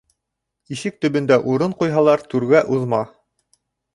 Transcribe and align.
Ишек 0.75 0.95
төбөндә 1.05 1.37
урын 1.51 1.77
ҡуйһалар, 1.83 2.25
түргә 2.33 2.65
уҙма. 2.79 3.03